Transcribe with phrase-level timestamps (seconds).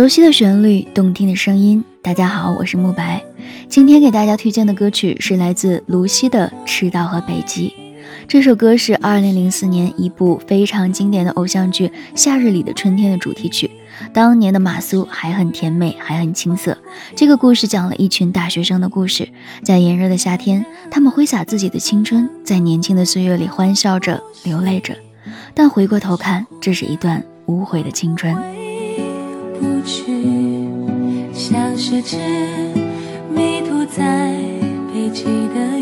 [0.00, 1.84] 熟悉的旋律，动听的声音。
[2.00, 3.22] 大家好，我是慕白。
[3.68, 7.68] 今天给大家推荐的歌曲是来自卢西的《赤道和北极》。
[8.26, 13.70] 这首歌是2004年一部非常经典的偶像剧《夏日里的春天》的主题曲。
[14.10, 16.78] 当年的马苏还很甜美，还很青涩。
[17.14, 19.28] 这个故事讲了一群大学生的故事，
[19.62, 24.96] 在炎热的夏天，他们挥洒自己的青春，在年轻的岁月里欢笑着，流泪着。
[25.52, 28.34] 但回过头看，这是一段无悔的青春。
[29.82, 30.68] 去，
[31.32, 32.16] 像是只
[33.34, 34.32] 迷途在
[34.92, 35.79] 北极的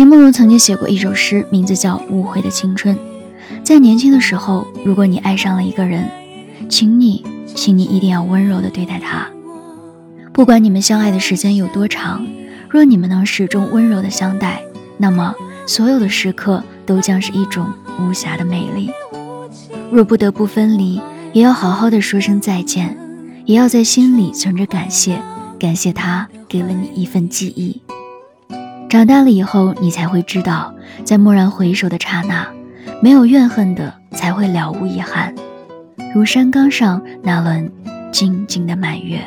[0.00, 2.96] 徐梦荣曾经写过一首诗，名字叫《误会的青春》。
[3.62, 6.08] 在年轻的时候，如果你爱上了一个人，
[6.70, 7.22] 请你，
[7.54, 9.28] 请你一定要温柔地对待他。
[10.32, 12.26] 不管你们相爱的时间有多长，
[12.70, 14.62] 若你们能始终温柔地相待，
[14.96, 15.34] 那么
[15.66, 18.90] 所有的时刻都将是一种无瑕的美丽。
[19.92, 20.98] 若不得不分离，
[21.34, 22.96] 也要好好的说声再见，
[23.44, 25.20] 也要在心里存着感谢，
[25.58, 27.82] 感谢他给了你一份记忆。
[28.90, 30.74] 长大了以后，你才会知道，
[31.04, 32.44] 在蓦然回首的刹那，
[33.00, 35.32] 没有怨恨的才会了无遗憾，
[36.12, 37.70] 如山岗上那轮
[38.10, 39.20] 静静的满月。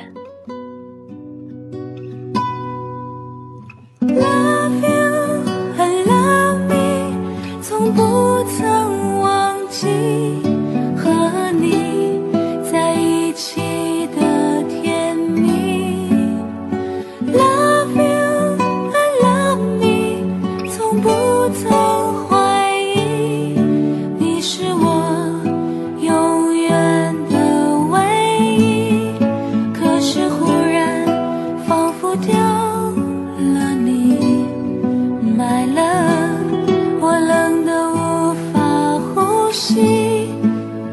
[39.63, 40.28] 心，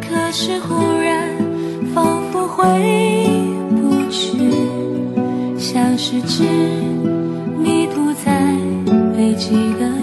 [0.00, 1.28] 可是忽然
[1.92, 2.62] 仿佛回
[3.70, 4.38] 不去，
[5.58, 6.44] 像是只
[7.58, 8.30] 迷途在
[9.16, 9.99] 北极的。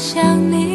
[0.00, 0.69] 想你。